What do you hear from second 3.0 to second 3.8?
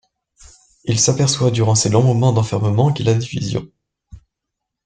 a des visions.